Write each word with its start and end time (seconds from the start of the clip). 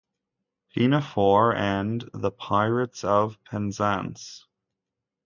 Pinafore" 0.73 1.53
and 1.55 2.09
"The 2.11 2.31
Pirates 2.31 3.03
of 3.03 3.37
Penzance". 3.43 4.47